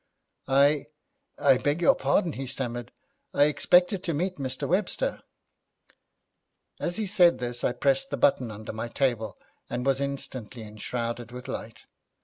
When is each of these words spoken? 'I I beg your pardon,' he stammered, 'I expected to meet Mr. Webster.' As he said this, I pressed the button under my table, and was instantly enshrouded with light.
'I 0.47 0.85
I 1.37 1.57
beg 1.59 1.79
your 1.79 1.93
pardon,' 1.93 2.33
he 2.33 2.47
stammered, 2.47 2.91
'I 3.35 3.43
expected 3.43 4.03
to 4.03 4.15
meet 4.15 4.37
Mr. 4.39 4.67
Webster.' 4.67 5.21
As 6.79 6.95
he 6.95 7.05
said 7.05 7.37
this, 7.37 7.63
I 7.63 7.73
pressed 7.73 8.09
the 8.09 8.17
button 8.17 8.49
under 8.49 8.73
my 8.73 8.87
table, 8.87 9.37
and 9.69 9.85
was 9.85 10.01
instantly 10.01 10.63
enshrouded 10.63 11.31
with 11.31 11.47
light. 11.47 11.85